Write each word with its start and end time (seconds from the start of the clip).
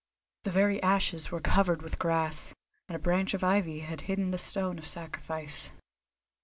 The 0.45 0.49
very 0.51 0.81
ashes 0.81 1.29
were 1.29 1.39
covered 1.39 1.83
with 1.83 1.99
grass, 1.99 2.55
and 2.89 2.95
a 2.95 2.99
branch 2.99 3.35
of 3.35 3.43
ivy 3.43 3.81
had 3.81 4.01
hidden 4.01 4.31
the 4.31 4.39
stone 4.39 4.79
of 4.79 4.87
sacrifice. 4.87 5.69